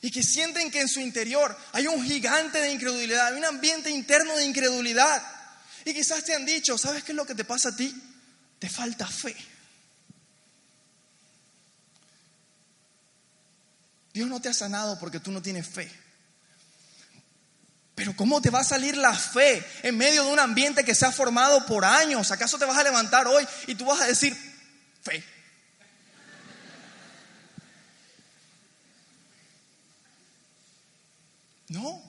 [0.00, 3.90] y que sienten que en su interior hay un gigante de incredulidad, hay un ambiente
[3.90, 5.22] interno de incredulidad.
[5.84, 7.94] Y quizás te han dicho, ¿sabes qué es lo que te pasa a ti?
[8.58, 9.36] Te falta fe.
[14.14, 16.05] Dios no te ha sanado porque tú no tienes fe.
[17.96, 21.06] Pero ¿cómo te va a salir la fe en medio de un ambiente que se
[21.06, 22.30] ha formado por años?
[22.30, 24.36] ¿Acaso te vas a levantar hoy y tú vas a decir
[25.02, 25.24] fe?
[31.68, 32.02] No.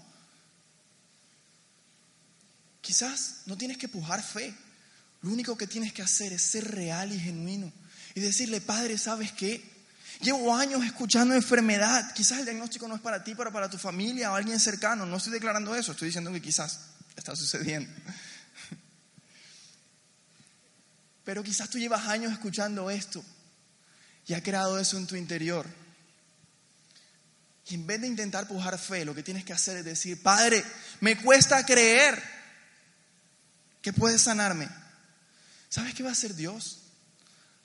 [2.82, 4.54] Quizás no tienes que pujar fe.
[5.22, 7.72] Lo único que tienes que hacer es ser real y genuino
[8.14, 9.77] y decirle, Padre, ¿sabes qué?
[10.22, 12.14] Llevo años escuchando enfermedad.
[12.14, 15.06] Quizás el diagnóstico no es para ti, pero para tu familia o alguien cercano.
[15.06, 16.80] No estoy declarando eso, estoy diciendo que quizás
[17.16, 17.92] está sucediendo.
[21.24, 23.22] Pero quizás tú llevas años escuchando esto
[24.28, 25.68] y ha creado eso en tu interior.
[27.70, 30.64] Y en vez de intentar pujar fe, lo que tienes que hacer es decir, Padre,
[31.02, 32.24] me cuesta creer
[33.82, 34.70] que puedes sanarme.
[35.70, 36.80] ¿Sabes qué va a hacer Dios?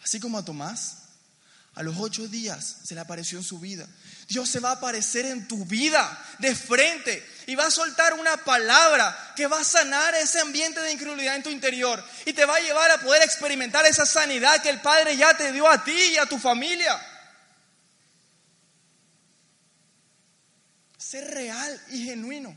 [0.03, 1.02] Así como a Tomás,
[1.75, 3.87] a los ocho días se le apareció en su vida.
[4.29, 8.37] Dios se va a aparecer en tu vida de frente y va a soltar una
[8.39, 12.57] palabra que va a sanar ese ambiente de incredulidad en tu interior y te va
[12.57, 15.97] a llevar a poder experimentar esa sanidad que el Padre ya te dio a ti
[16.13, 17.01] y a tu familia.
[20.99, 22.57] Ser real y genuino.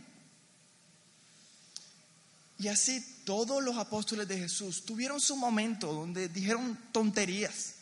[2.58, 7.75] Y así todos los apóstoles de Jesús tuvieron su momento donde dijeron tonterías,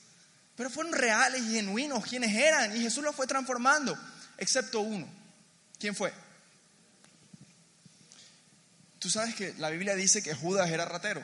[0.56, 3.98] pero fueron reales y genuinos quienes eran y Jesús los fue transformando,
[4.38, 5.08] excepto uno.
[5.80, 6.14] ¿Quién fue?
[9.00, 11.22] Tú sabes que la Biblia dice que Judas era ratero.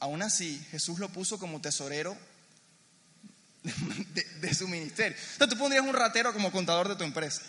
[0.00, 2.16] Aún así, Jesús lo puso como tesorero
[3.62, 5.16] de, su ministerio.
[5.32, 7.42] Entonces tú pondrías un ratero como contador de tu empresa.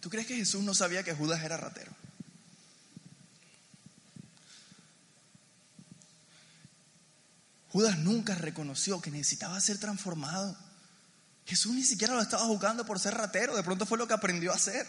[0.00, 1.92] ¿Tú crees que Jesús no sabía que Judas era ratero?
[7.70, 10.56] Judas nunca reconoció que necesitaba ser transformado.
[11.46, 14.52] Jesús ni siquiera lo estaba jugando por ser ratero, de pronto fue lo que aprendió
[14.52, 14.86] a hacer.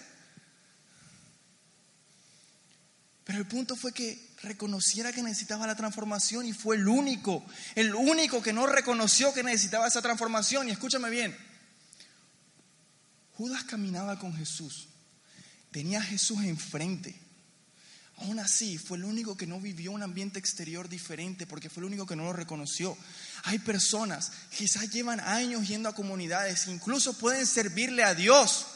[3.24, 7.94] Pero el punto fue que reconociera que necesitaba la transformación y fue el único, el
[7.94, 10.68] único que no reconoció que necesitaba esa transformación.
[10.68, 11.38] Y escúchame bien,
[13.34, 14.88] Judas caminaba con Jesús
[15.72, 17.16] Tenía a Jesús enfrente.
[18.22, 21.88] Aún así, fue el único que no vivió un ambiente exterior diferente porque fue el
[21.88, 22.96] único que no lo reconoció.
[23.44, 28.68] Hay personas, quizás llevan años yendo a comunidades, incluso pueden servirle a Dios.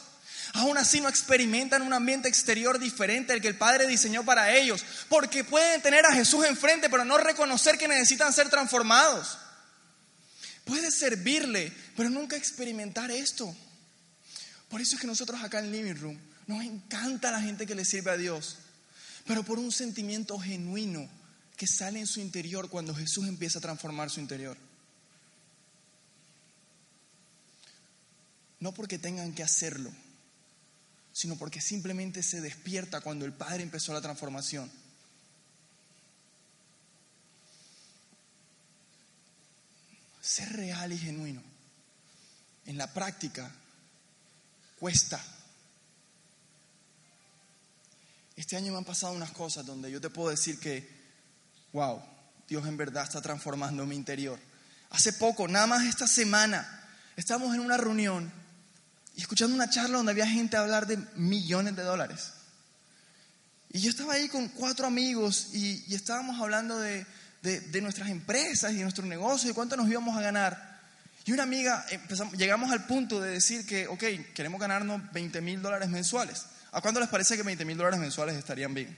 [0.54, 4.84] Aún así no experimentan un ambiente exterior diferente al que el Padre diseñó para ellos,
[5.08, 9.38] porque pueden tener a Jesús enfrente, pero no reconocer que necesitan ser transformados.
[10.64, 13.54] Puedes servirle, pero nunca experimentar esto.
[14.68, 17.84] Por eso es que nosotros acá en Living Room nos encanta la gente que le
[17.84, 18.58] sirve a Dios,
[19.26, 21.08] pero por un sentimiento genuino
[21.56, 24.56] que sale en su interior cuando Jesús empieza a transformar su interior.
[28.60, 29.90] No porque tengan que hacerlo,
[31.12, 34.70] sino porque simplemente se despierta cuando el Padre empezó la transformación.
[40.20, 41.42] Ser real y genuino
[42.66, 43.50] en la práctica
[44.78, 45.24] cuesta.
[48.36, 50.86] Este año me han pasado unas cosas donde yo te puedo decir que,
[51.72, 52.02] wow,
[52.46, 54.38] Dios en verdad está transformando mi interior.
[54.90, 56.84] Hace poco, nada más esta semana,
[57.16, 58.30] estábamos en una reunión
[59.16, 62.34] y escuchando una charla donde había gente hablar de millones de dólares.
[63.70, 67.06] Y yo estaba ahí con cuatro amigos y, estábamos hablando de,
[67.80, 70.76] nuestras empresas y de nuestro negocio y cuánto nos íbamos a ganar.
[71.24, 71.86] Y una amiga,
[72.36, 76.44] llegamos al punto de decir que, ok, queremos ganarnos 20 mil dólares mensuales.
[76.72, 78.96] ¿A cuándo les parece que 20 mil dólares mensuales estarían bien?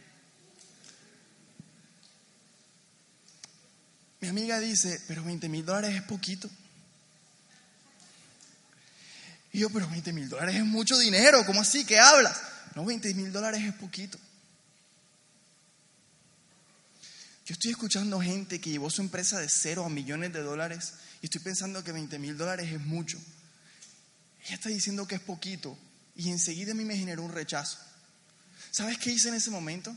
[4.20, 6.50] Mi amiga dice, pero 20 mil dólares es poquito.
[9.52, 11.84] Y yo, pero 20 mil dólares es mucho dinero, ¿cómo así?
[11.84, 12.40] ¿Qué hablas?
[12.74, 14.18] No, 20 mil dólares es poquito.
[17.46, 21.26] Yo estoy escuchando gente que llevó su empresa de cero a millones de dólares y
[21.26, 23.18] estoy pensando que 20 mil dólares es mucho.
[24.44, 25.78] Ella está diciendo que es poquito
[26.18, 27.78] y enseguida a mí me generó un rechazo.
[28.72, 29.96] ¿Sabes qué hice en ese momento?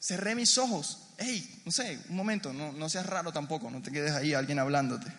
[0.00, 0.98] Cerré mis ojos.
[1.18, 4.58] Hey, no sé, un momento, no, no seas raro tampoco, no te quedes ahí alguien
[4.58, 5.12] hablándote.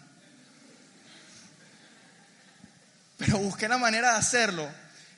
[3.17, 4.67] Pero busqué la manera de hacerlo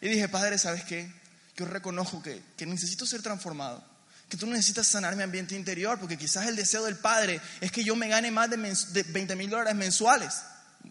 [0.01, 1.10] y dije, Padre, ¿sabes qué?
[1.56, 3.82] Yo reconozco que, que necesito ser transformado,
[4.27, 7.86] que tú necesitas sanar mi ambiente interior, porque quizás el deseo del Padre es que
[7.86, 10.41] yo me gane más de, de 20 mil dólares mensuales.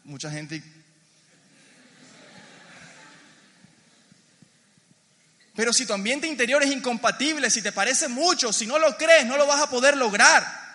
[0.05, 0.76] Mucha gente
[5.57, 9.25] Pero si tu ambiente interior es incompatible, si te parece mucho, si no lo crees,
[9.25, 10.67] no lo vas a poder lograr.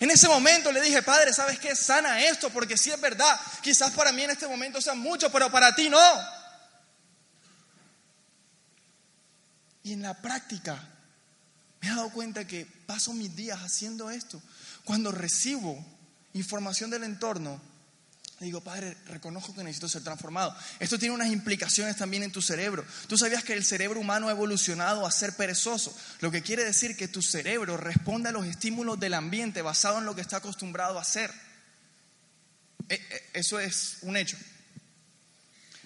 [0.00, 1.76] En ese momento le dije, Padre, ¿sabes qué?
[1.76, 5.50] Sana esto, porque si es verdad, quizás para mí en este momento sea mucho, pero
[5.50, 6.00] para ti no.
[9.82, 10.82] Y en la práctica
[11.82, 14.40] me he dado cuenta que paso mis días haciendo esto.
[14.84, 15.84] Cuando recibo
[16.32, 17.60] información del entorno,
[18.40, 20.56] le digo, Padre, reconozco que necesito ser transformado.
[20.78, 22.86] Esto tiene unas implicaciones también en tu cerebro.
[23.06, 26.96] Tú sabías que el cerebro humano ha evolucionado a ser perezoso, lo que quiere decir
[26.96, 30.98] que tu cerebro responde a los estímulos del ambiente basado en lo que está acostumbrado
[30.98, 31.30] a hacer.
[32.88, 34.38] E, e, eso es un hecho.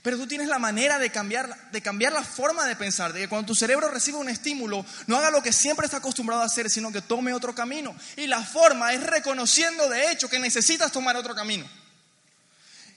[0.02, 3.28] Pero tú tienes la manera de cambiar, de cambiar la forma de pensar, de que
[3.28, 6.70] cuando tu cerebro recibe un estímulo, no haga lo que siempre está acostumbrado a hacer,
[6.70, 7.96] sino que tome otro camino.
[8.16, 11.68] Y la forma es reconociendo de hecho que necesitas tomar otro camino.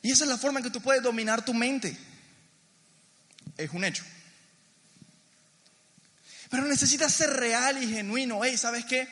[0.08, 1.98] Y esa es la forma en que tú puedes dominar tu mente.
[3.58, 4.06] Es un hecho.
[6.50, 8.41] Pero necesitas ser real y genuino.
[8.41, 9.06] Hey, ¿sabes qué?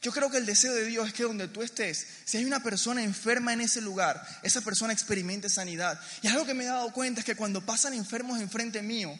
[0.00, 2.62] Yo creo que el deseo de Dios es que donde tú estés, si hay una
[2.62, 6.00] persona enferma en ese lugar, esa persona experimente sanidad.
[6.22, 9.12] Y algo que me he dado cuenta es que cuando pasan enfermos enfrente mío,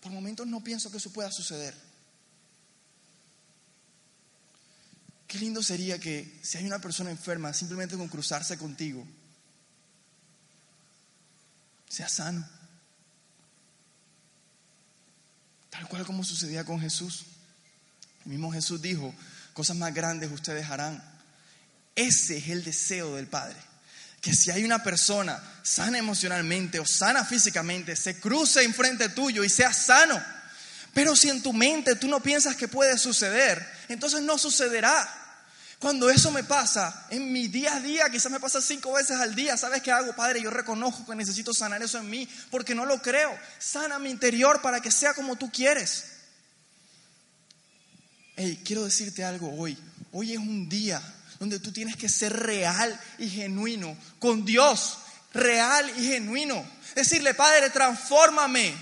[0.00, 1.72] por momentos no pienso que eso pueda suceder.
[5.28, 9.06] Qué lindo sería que si hay una persona enferma, simplemente con cruzarse contigo,
[11.88, 12.46] sea sano.
[15.70, 17.26] Tal cual como sucedía con Jesús.
[18.24, 19.14] El mismo Jesús dijo,
[19.52, 21.02] cosas más grandes ustedes harán.
[21.94, 23.56] Ese es el deseo del Padre.
[24.20, 29.48] Que si hay una persona sana emocionalmente o sana físicamente, se cruce enfrente tuyo y
[29.48, 30.20] sea sano.
[30.92, 35.25] Pero si en tu mente tú no piensas que puede suceder, entonces no sucederá.
[35.78, 39.34] Cuando eso me pasa, en mi día a día, quizás me pasa cinco veces al
[39.34, 40.40] día, ¿sabes qué hago, Padre?
[40.40, 43.36] Yo reconozco que necesito sanar eso en mí, porque no lo creo.
[43.58, 46.04] Sana mi interior para que sea como tú quieres.
[48.36, 49.76] Hey, quiero decirte algo hoy.
[50.12, 51.02] Hoy es un día
[51.38, 54.98] donde tú tienes que ser real y genuino con Dios,
[55.34, 56.66] real y genuino.
[56.94, 58.74] Decirle, Padre, transfórmame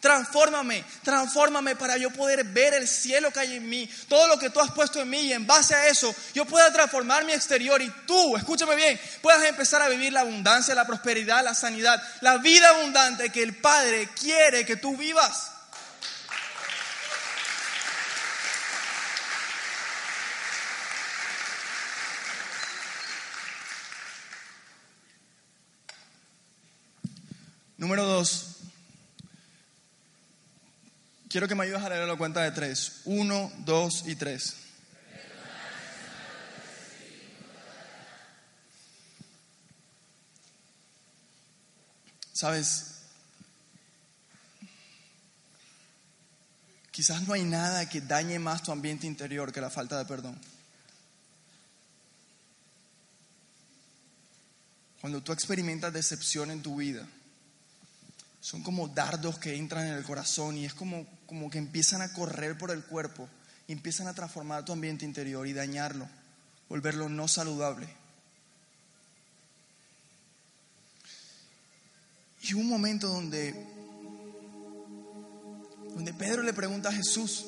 [0.00, 4.48] Transfórmame, transfórmame para yo poder ver el cielo que hay en mí, todo lo que
[4.48, 7.82] tú has puesto en mí y en base a eso yo pueda transformar mi exterior
[7.82, 12.38] y tú, escúchame bien, puedas empezar a vivir la abundancia, la prosperidad, la sanidad, la
[12.38, 15.52] vida abundante que el Padre quiere que tú vivas.
[27.76, 28.49] Número dos,
[31.30, 33.02] Quiero que me ayudes a leer la cuenta de tres.
[33.04, 34.56] Uno, dos y tres.
[42.32, 43.02] Sabes,
[46.90, 50.36] quizás no hay nada que dañe más tu ambiente interior que la falta de perdón.
[55.00, 57.06] Cuando tú experimentas decepción en tu vida,
[58.40, 62.12] son como dardos que entran en el corazón y es como, como que empiezan a
[62.12, 63.28] correr por el cuerpo
[63.68, 66.08] y empiezan a transformar tu ambiente interior y dañarlo,
[66.68, 67.88] volverlo no saludable.
[72.42, 73.52] Y un momento donde,
[75.94, 77.46] donde Pedro le pregunta a Jesús,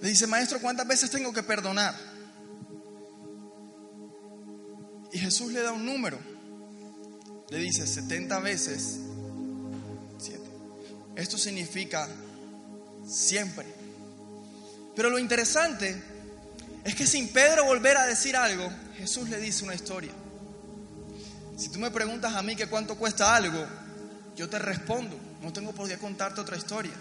[0.00, 1.94] le dice, maestro, ¿cuántas veces tengo que perdonar?
[5.12, 6.31] Y Jesús le da un número.
[7.52, 8.98] Le dice 70 veces
[10.18, 10.40] 7.
[11.16, 12.08] Esto significa
[13.06, 13.66] siempre.
[14.96, 16.02] Pero lo interesante
[16.82, 20.12] es que sin Pedro volver a decir algo, Jesús le dice una historia.
[21.58, 23.66] Si tú me preguntas a mí que cuánto cuesta algo,
[24.34, 26.94] yo te respondo, no tengo por qué contarte otra historia.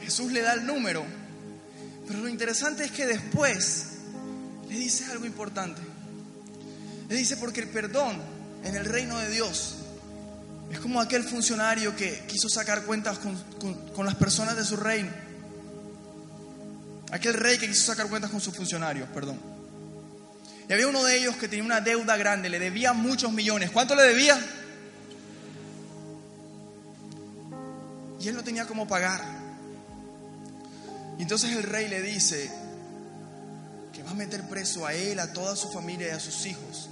[0.00, 1.04] Jesús le da el número,
[2.06, 3.84] pero lo interesante es que después
[4.66, 5.82] le dice algo importante.
[7.10, 9.76] Le dice porque el perdón en el reino de Dios
[10.70, 15.10] es como aquel funcionario que quiso sacar cuentas con, las personas de su reino.
[17.10, 19.40] Aquel rey que quiso sacar cuentas con sus funcionarios, perdón.
[20.68, 23.70] Y había uno de ellos que tenía una deuda grande, le debía muchos millones.
[23.70, 24.38] ¿Cuánto le debía?
[28.20, 29.22] Y él no tenía cómo pagar.
[31.18, 32.50] Y entonces el rey le dice
[33.94, 36.90] que va a meter preso a él, a toda su familia y a sus hijos.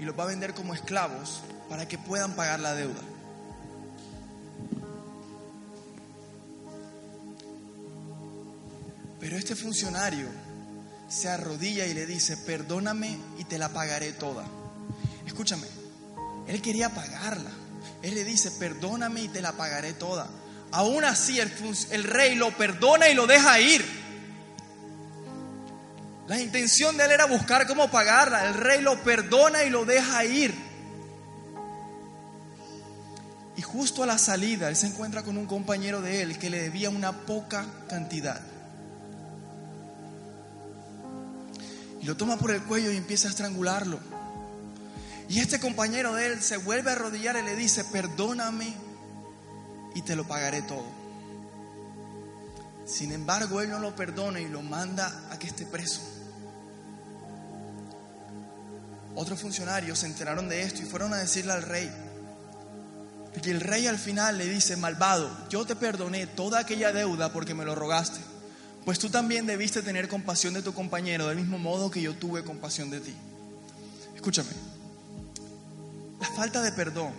[0.00, 3.00] Y los va a vender como esclavos para que puedan pagar la deuda.
[9.20, 10.28] Pero este funcionario
[11.08, 14.44] se arrodilla y le dice, perdóname y te la pagaré toda.
[15.26, 15.66] Escúchame,
[16.46, 17.50] él quería pagarla.
[18.02, 20.28] Él le dice, perdóname y te la pagaré toda.
[20.70, 21.52] Aún así el,
[21.90, 23.97] el rey lo perdona y lo deja ir.
[26.28, 28.46] La intención de él era buscar cómo pagarla.
[28.46, 30.54] El rey lo perdona y lo deja ir.
[33.56, 36.60] Y justo a la salida, él se encuentra con un compañero de él que le
[36.60, 38.42] debía una poca cantidad.
[42.02, 43.98] Y lo toma por el cuello y empieza a estrangularlo.
[45.30, 48.74] Y este compañero de él se vuelve a arrodillar y le dice, perdóname
[49.94, 50.86] y te lo pagaré todo.
[52.84, 56.17] Sin embargo, él no lo perdona y lo manda a que esté preso.
[59.20, 61.90] Otros funcionarios se enteraron de esto y fueron a decirle al rey.
[63.42, 67.52] Y el rey al final le dice, malvado, yo te perdoné toda aquella deuda porque
[67.52, 68.20] me lo rogaste.
[68.84, 72.44] Pues tú también debiste tener compasión de tu compañero del mismo modo que yo tuve
[72.44, 73.12] compasión de ti.
[74.14, 74.50] Escúchame,
[76.20, 77.12] la falta de perdón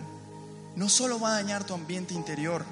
[0.76, 2.64] no solo va a dañar tu ambiente interior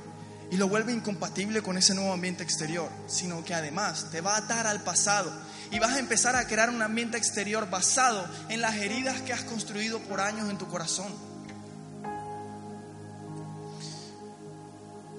[0.50, 4.38] y lo vuelve incompatible con ese nuevo ambiente exterior, sino que además te va a
[4.38, 5.30] atar al pasado
[5.70, 9.42] y vas a empezar a crear un ambiente exterior basado en las heridas que has
[9.42, 11.12] construido por años en tu corazón.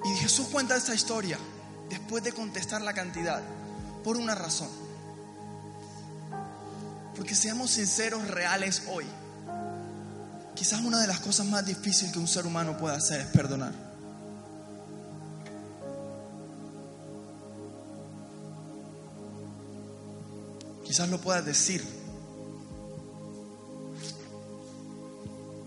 [0.06, 1.38] Y Jesús cuenta esta historia
[1.90, 3.42] después de contestar la cantidad
[4.04, 4.70] por una razón.
[7.16, 9.06] Porque seamos sinceros, reales hoy.
[10.56, 13.89] Quizás una de las cosas más difíciles que un ser humano puede hacer es perdonar.
[20.90, 21.86] Quizás lo puedas decir,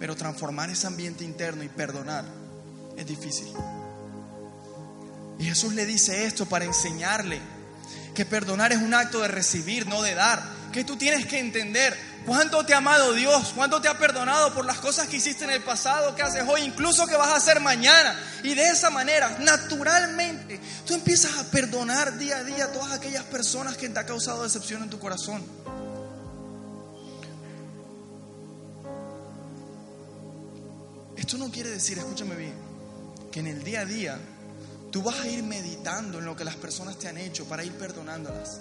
[0.01, 2.25] pero transformar ese ambiente interno y perdonar
[2.97, 3.47] es difícil.
[5.39, 7.39] Y Jesús le dice esto para enseñarle
[8.17, 10.43] que perdonar es un acto de recibir, no de dar.
[10.73, 11.97] Que tú tienes que entender
[12.27, 15.51] cuánto te ha amado Dios, cuánto te ha perdonado por las cosas que hiciste en
[15.51, 18.19] el pasado, que haces hoy, incluso que vas a hacer mañana.
[18.43, 23.25] Y de esa manera, naturalmente, tú empiezas a perdonar día a día a todas aquellas
[23.25, 25.43] personas que te han causado decepción en tu corazón.
[31.17, 32.55] Esto no quiere decir, escúchame bien,
[33.31, 34.19] que en el día a día
[34.93, 37.73] Tú vas a ir meditando en lo que las personas te han hecho para ir
[37.73, 38.61] perdonándolas.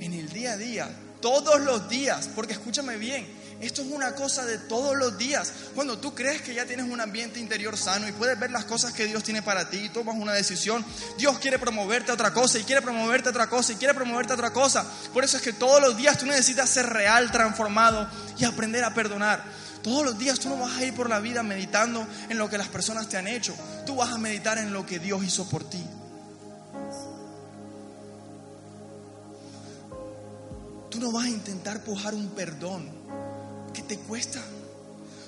[0.00, 0.90] En el día a día,
[1.20, 3.26] todos los días, porque escúchame bien,
[3.60, 5.52] esto es una cosa de todos los días.
[5.74, 8.92] Cuando tú crees que ya tienes un ambiente interior sano y puedes ver las cosas
[8.92, 10.84] que Dios tiene para ti y tomas una decisión,
[11.16, 14.32] Dios quiere promoverte a otra cosa y quiere promoverte a otra cosa y quiere promoverte
[14.32, 14.86] a otra cosa.
[15.12, 18.08] Por eso es que todos los días tú necesitas ser real, transformado
[18.38, 19.42] y aprender a perdonar.
[19.82, 22.58] Todos los días tú no vas a ir por la vida meditando en lo que
[22.58, 23.56] las personas te han hecho.
[23.84, 25.84] Tú vas a meditar en lo que Dios hizo por ti.
[30.90, 32.88] Tú no vas a intentar pujar un perdón
[33.74, 34.42] que te cuesta.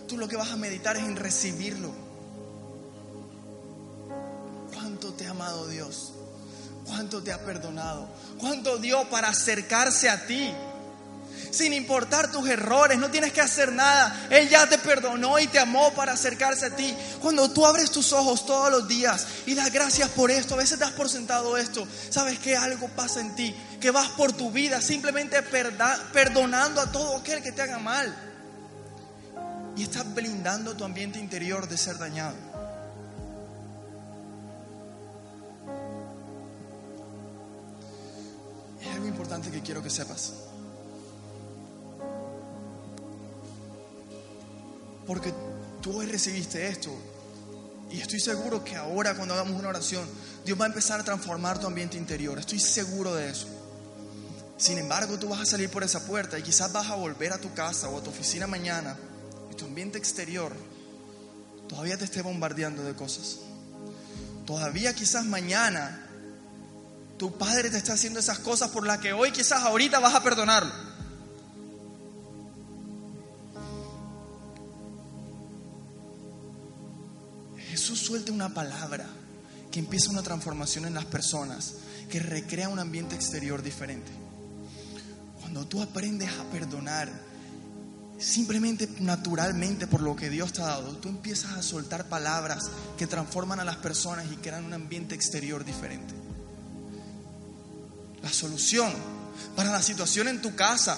[0.09, 1.91] Tú lo que vas a meditar es en recibirlo.
[4.75, 6.13] ¿Cuánto te ha amado Dios?
[6.87, 8.09] ¿Cuánto te ha perdonado?
[8.39, 10.53] ¿Cuánto dio para acercarse a ti?
[11.51, 14.29] Sin importar tus errores, no tienes que hacer nada.
[14.31, 16.95] Él ya te perdonó y te amó para acercarse a ti.
[17.21, 20.79] Cuando tú abres tus ojos todos los días y das gracias por esto, a veces
[20.79, 24.81] das por sentado esto, sabes que algo pasa en ti, que vas por tu vida
[24.81, 28.15] simplemente perdonando a todo aquel que te haga mal.
[29.77, 32.37] Y estás blindando tu ambiente interior de ser dañado.
[38.83, 40.33] Es algo importante que quiero que sepas.
[45.11, 45.35] Porque
[45.83, 46.89] tú hoy recibiste esto.
[47.91, 50.09] Y estoy seguro que ahora cuando hagamos una oración,
[50.45, 52.39] Dios va a empezar a transformar tu ambiente interior.
[52.39, 53.49] Estoy seguro de eso.
[54.57, 57.39] Sin embargo, tú vas a salir por esa puerta y quizás vas a volver a
[57.39, 58.97] tu casa o a tu oficina mañana
[59.51, 60.53] y tu ambiente exterior
[61.69, 63.39] todavía te esté bombardeando de cosas.
[64.47, 66.07] Todavía quizás mañana
[67.19, 70.23] tu padre te está haciendo esas cosas por las que hoy quizás ahorita vas a
[70.23, 70.90] perdonarlo.
[77.91, 79.05] Jesús suelta una palabra
[79.73, 81.75] que empieza una transformación en las personas,
[82.09, 84.13] que recrea un ambiente exterior diferente.
[85.41, 87.11] Cuando tú aprendes a perdonar,
[88.17, 93.09] simplemente naturalmente por lo que Dios te ha dado, tú empiezas a soltar palabras que
[93.09, 96.15] transforman a las personas y crean un ambiente exterior diferente.
[98.23, 98.93] La solución
[99.57, 100.97] para la situación en tu casa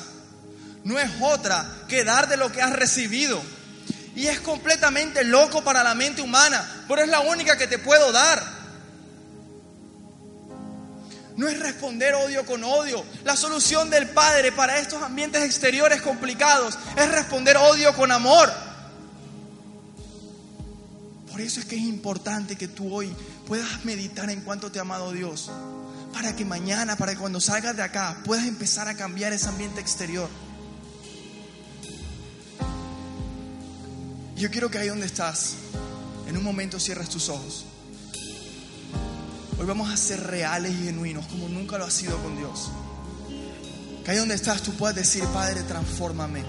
[0.85, 3.41] no es otra que dar de lo que has recibido.
[4.15, 8.13] Y es completamente loco para la mente humana, pero es la única que te puedo
[8.13, 8.63] dar.
[11.37, 13.05] No es responder odio con odio.
[13.25, 18.53] La solución del Padre para estos ambientes exteriores complicados es responder odio con amor.
[21.31, 23.15] Por eso es que es importante que tú hoy
[23.47, 25.51] puedas meditar en cuánto te ha amado Dios.
[26.13, 29.81] Para que mañana, para que cuando salgas de acá, puedas empezar a cambiar ese ambiente
[29.81, 30.29] exterior.
[34.43, 35.55] Yo quiero que ahí donde estás,
[36.27, 37.65] en un momento cierres tus ojos.
[39.57, 42.73] Hoy vamos a ser reales y genuinos como nunca lo ha sido con Dios.
[44.05, 46.43] Que ahí donde estás tú puedas decir, Padre, transfórmame.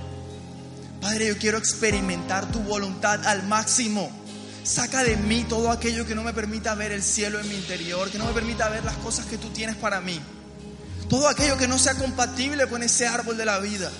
[1.01, 4.09] Padre, yo quiero experimentar tu voluntad al máximo.
[4.63, 8.09] Saca de mí todo aquello que no me permita ver el cielo en mi interior,
[8.09, 10.19] que no me permita ver las cosas que tú tienes para mí.
[11.09, 13.91] Todo aquello que no sea compatible con ese árbol de la vida.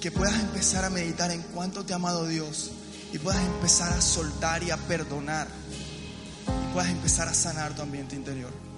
[0.00, 2.70] Que puedas empezar a meditar en cuánto te ha amado Dios
[3.12, 5.46] y puedas empezar a soltar y a perdonar
[6.48, 8.69] y puedas empezar a sanar tu ambiente interior.